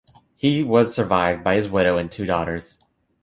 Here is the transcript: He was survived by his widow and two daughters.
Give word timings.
He 0.35 0.63
was 0.63 0.95
survived 0.95 1.43
by 1.43 1.53
his 1.53 1.69
widow 1.69 1.99
and 1.99 2.11
two 2.11 2.25
daughters. 2.25 2.79